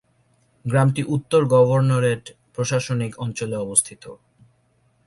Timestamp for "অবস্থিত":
3.57-4.03